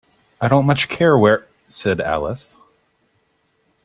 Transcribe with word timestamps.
‘I 0.41 0.47
don’t 0.47 0.65
much 0.65 0.89
care 0.89 1.15
where—’ 1.15 1.47
said 1.69 2.01
Alice. 2.01 2.57